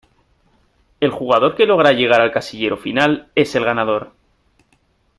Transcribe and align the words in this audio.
El 0.99 1.11
jugador 1.11 1.53
que 1.55 1.67
logra 1.67 1.91
llegar 1.91 2.21
al 2.21 2.31
casillero 2.31 2.75
final 2.75 3.29
es 3.35 3.53
el 3.53 3.63
ganador. 3.65 4.13